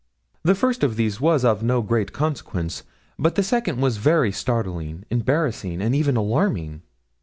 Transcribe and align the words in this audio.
The 0.41 0.55
first 0.55 0.83
of 0.83 0.95
these 0.95 1.21
was 1.21 1.45
of 1.45 1.61
no 1.61 1.83
great 1.83 2.11
consequence, 2.11 2.81
but 3.19 3.35
the 3.35 3.43
second 3.43 3.79
was 3.79 3.97
very 3.97 4.31
startling, 4.31 5.05
embarrassing, 5.11 5.79
and 5.79 5.93
even 5.93 6.17
alarming.' 6.17 6.81